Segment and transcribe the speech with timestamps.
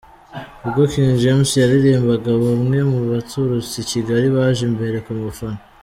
[0.65, 5.61] Ubwo King James yaririmbaga, bamwe mu baturutse i Kigali baje imbere kumufana.